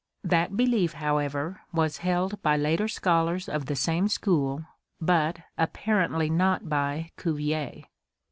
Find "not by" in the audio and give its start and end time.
6.27-7.11